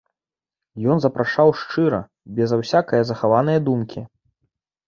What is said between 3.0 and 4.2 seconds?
захаванае думкі.